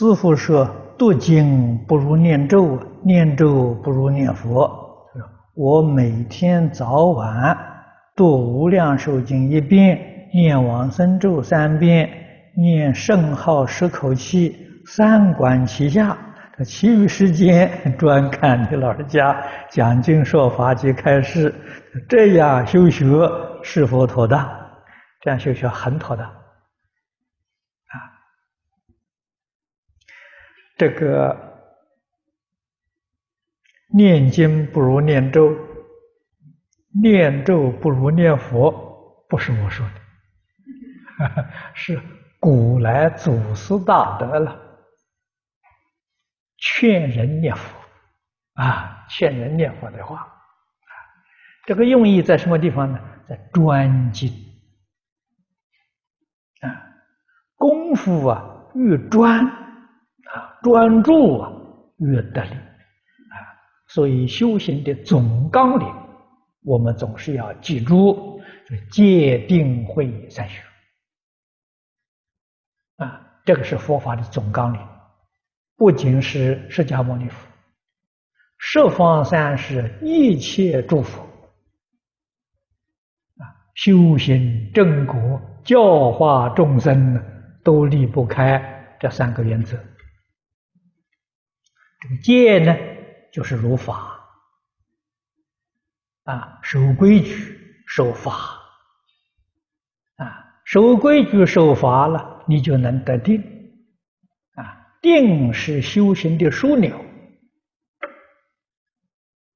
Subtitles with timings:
[0.00, 4.66] 师父说：“读经不如念咒，念咒不如念佛。
[5.54, 7.54] 我每天早晚
[8.16, 10.00] 读《无量寿经》一遍，
[10.32, 12.08] 念往生咒三遍，
[12.56, 16.16] 念圣号十口气，三管齐下。
[16.64, 19.36] 其余时间 专看你老人家
[19.68, 21.54] 讲经说法及开示，
[22.08, 23.04] 这样修学
[23.62, 24.48] 是否妥当？
[25.20, 26.26] 这样修学很妥当。”
[30.80, 31.36] 这个
[33.92, 35.54] 念经不如念咒，
[37.02, 41.44] 念咒不如念佛，不是我说的，
[41.76, 42.00] 是
[42.38, 44.58] 古来祖师大德了，
[46.56, 47.78] 劝人念佛
[48.54, 50.32] 啊，劝人念佛的话，
[51.66, 52.98] 这个用意在什么地方呢？
[53.28, 54.32] 在专精
[56.62, 56.72] 啊，
[57.56, 59.60] 功夫啊越专。
[60.62, 61.52] 专注啊，
[61.98, 63.36] 越得力啊！
[63.88, 65.86] 所以修行的总纲领，
[66.62, 68.40] 我们总是要记住：
[68.90, 70.62] 戒定慧三学
[72.96, 74.80] 啊，这个是佛法的总纲领。
[75.76, 77.48] 不仅是释迦牟尼佛，
[78.58, 81.22] 十方三世一切诸佛
[83.38, 87.18] 啊，修行正果、教化众生，
[87.64, 89.78] 都离不开这三个原则。
[92.00, 92.74] 这个戒呢，
[93.30, 94.18] 就是如法
[96.24, 98.32] 啊，守规矩、守法
[100.16, 103.42] 啊，守规矩、守法了，你就能得定
[104.54, 104.96] 啊。
[105.02, 107.04] 定是修行的枢纽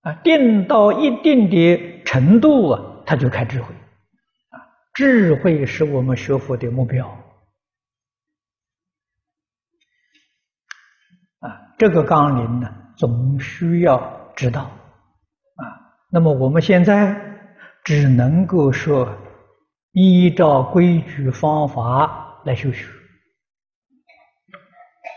[0.02, 3.74] 啊，定到一定的程度啊，他就开智慧
[4.50, 4.60] 啊。
[4.92, 7.23] 智慧是我们学佛的目标。
[11.76, 15.64] 这个纲领呢，总需要知道啊。
[16.10, 17.20] 那么我们现在
[17.82, 19.18] 只能够说，
[19.92, 22.86] 依照规矩方法来修学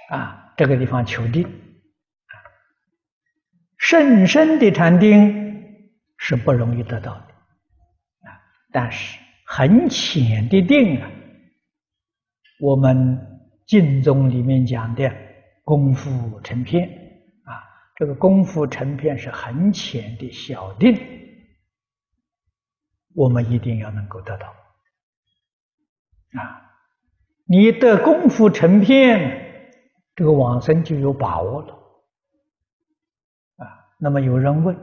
[0.10, 0.54] 啊。
[0.58, 1.48] 这个地方求定，
[3.78, 5.86] 甚深的禅定
[6.18, 7.22] 是不容易得到的
[8.28, 8.34] 啊。
[8.72, 11.12] 但是很浅的定啊，
[12.60, 13.20] 我们
[13.68, 15.27] 经宗里面讲的。
[15.68, 16.88] 功夫成片
[17.44, 17.60] 啊，
[17.98, 20.98] 这个功夫成片是很浅的小定，
[23.14, 24.48] 我们一定要能够得到
[26.40, 26.72] 啊！
[27.44, 29.82] 你的功夫成片，
[30.16, 31.74] 这个往生就有把握了
[33.58, 33.68] 啊。
[34.00, 34.74] 那么有人问，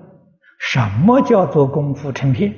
[0.61, 2.53] 什么叫做功夫成片？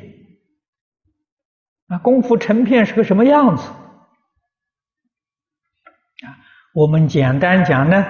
[1.87, 3.71] 啊，功夫成片是个什么样子？
[6.77, 8.05] 我们简单讲呢，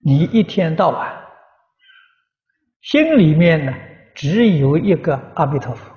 [0.00, 1.24] 你一天到晚
[2.82, 3.72] 心里面呢，
[4.14, 5.90] 只有一个阿弥陀佛，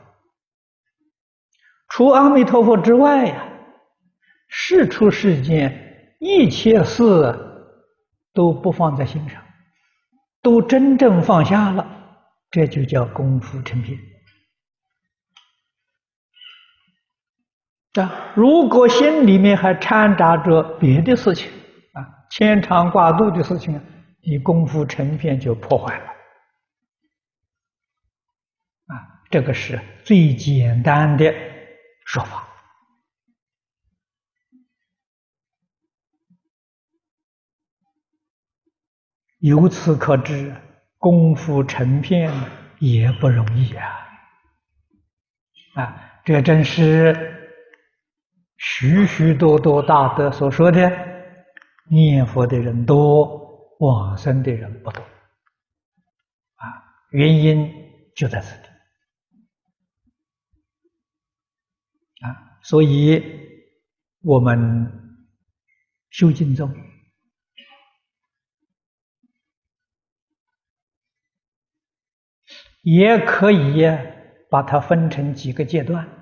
[1.89, 3.49] 除阿弥陀佛之外呀，
[4.47, 7.03] 事出世间一切事
[8.33, 9.43] 都不放在心上，
[10.41, 11.85] 都真正放下了，
[12.49, 13.99] 这就叫功夫成片。
[17.93, 21.51] 啊如果心里面还掺杂着别的事情
[21.93, 23.81] 啊，牵肠挂肚的事情，
[24.21, 26.05] 你功夫成片就破坏了
[28.87, 28.93] 啊！
[29.31, 31.33] 这个是最简单的
[32.05, 32.47] 说法。
[39.39, 40.55] 由此可知，
[40.97, 42.31] 功夫成片
[42.79, 43.85] 也不容易啊！
[45.75, 47.33] 啊，这真是。
[48.57, 50.91] 许许多多大德所说的，
[51.89, 55.07] 念佛的人多，往生的人不多，啊，
[57.11, 57.71] 原因
[58.15, 58.67] 就在这里，
[62.25, 63.23] 啊，所以
[64.21, 64.91] 我们
[66.09, 66.73] 修经中
[72.81, 73.85] 也可以
[74.49, 76.16] 把它分成几个阶段。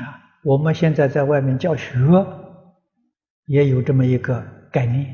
[0.00, 1.94] 啊，我们现在在外面教学，
[3.44, 4.42] 也有这么一个
[4.72, 5.06] 概念，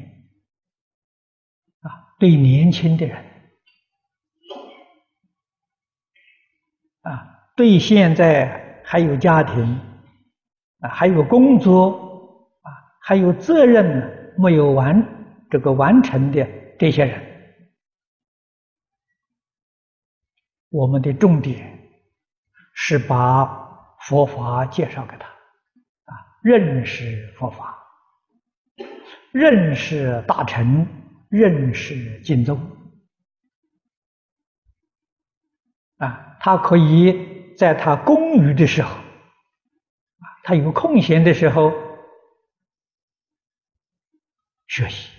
[1.81, 3.23] 啊，对年轻的人，
[7.03, 9.79] 啊，对现在还有家庭，
[10.79, 12.73] 啊，还有工作，啊，
[13.03, 15.07] 还有责任没有完
[15.51, 16.49] 这个完成的
[16.79, 17.23] 这些人，
[20.71, 21.79] 我们的重点
[22.73, 23.69] 是把。
[24.01, 27.79] 佛法介绍给他，啊，认识佛法，
[29.33, 30.87] 认识大乘，
[31.29, 32.77] 认识经宗。
[35.99, 41.73] 啊，他可以在他空余的时候，啊，他有空闲的时候
[44.67, 45.11] 学习。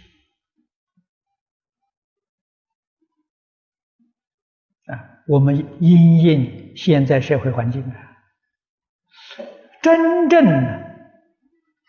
[4.87, 8.10] 啊，我们因应现在社会环境啊，
[9.81, 10.45] 真正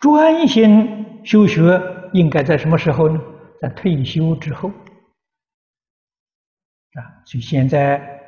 [0.00, 1.80] 专心修学，
[2.12, 3.20] 应该在什么时候呢？
[3.60, 4.68] 在退休之后。
[6.94, 8.18] 啊，所以现在。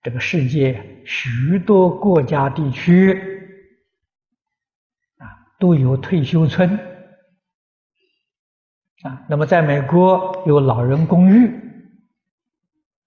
[0.00, 3.12] 这个世界许多国家地区
[5.18, 5.26] 啊，
[5.58, 6.70] 都有退休村
[9.02, 9.26] 啊。
[9.28, 11.48] 那么，在美国有老人公寓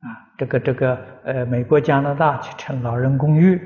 [0.02, 3.58] 啊，这个这个呃，美国、加拿大去称老人公寓，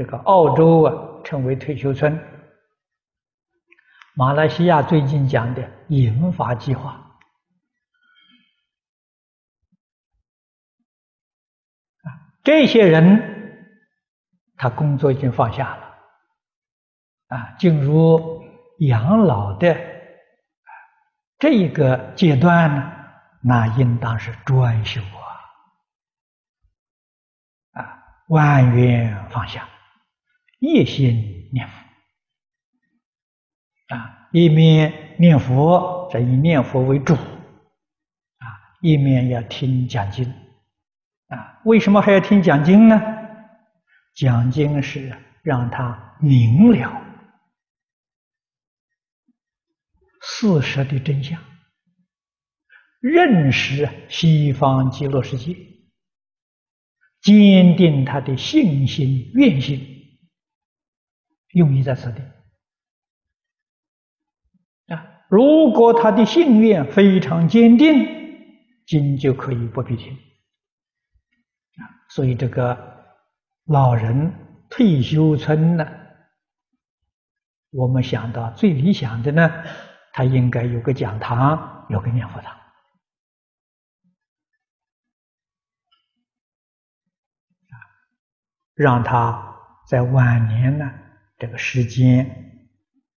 [0.00, 2.18] 这个澳洲啊称为退休村。
[4.14, 6.92] 马来西亚最近讲的银发计划。
[12.02, 12.08] 啊
[12.42, 13.76] 这些人，
[14.56, 15.98] 他工作已经放下了，
[17.26, 18.42] 啊，进入
[18.78, 19.76] 养老的
[21.38, 22.90] 这一个阶段呢，
[23.42, 25.02] 那应当是专修
[27.74, 29.68] 啊，啊，万缘放下，
[30.60, 31.74] 一心念佛，
[33.96, 38.46] 啊，一面念佛，这以念佛为主，啊，
[38.80, 40.32] 一面要听讲经。
[41.28, 43.00] 啊，为什么还要听讲经呢？
[44.14, 47.00] 讲经是让他明了
[50.20, 51.40] 事实的真相，
[53.00, 55.56] 认识西方极乐世界，
[57.22, 59.99] 坚定他的信心愿心，
[61.52, 62.20] 用意在此地。
[64.94, 70.16] 啊，如果他的信愿非常坚定，经就可以不必听。
[72.08, 72.76] 所以，这个
[73.66, 74.32] 老人
[74.68, 75.86] 退休村呢，
[77.70, 79.48] 我们想到最理想的呢，
[80.12, 82.58] 他应该有个讲堂，有个念佛堂，
[88.74, 89.56] 让他
[89.86, 90.92] 在晚年呢
[91.40, 92.24] 这个时间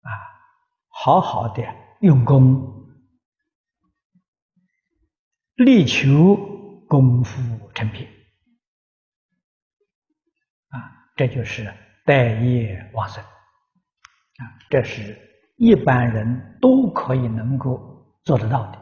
[0.02, 0.10] 啊，
[0.88, 1.64] 好好的
[2.00, 2.86] 用功，
[5.54, 6.36] 力求
[6.86, 8.06] 功夫成品
[10.68, 11.08] 啊。
[11.16, 11.74] 这就是
[12.04, 14.44] 待业往生啊！
[14.68, 15.18] 这是
[15.56, 18.79] 一般人都可以能够做得到的。